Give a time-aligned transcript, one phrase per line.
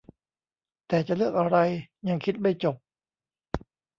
[0.87, 1.57] แต่จะเลือกอะไร
[2.09, 2.75] ยังคิดไม่จบ